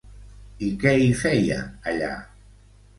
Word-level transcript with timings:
I 0.69 0.69
què 0.85 0.95
hi 1.03 1.13
feia, 1.21 1.61
allà? 1.95 2.13